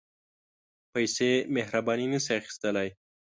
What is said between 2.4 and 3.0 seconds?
اخیستلای.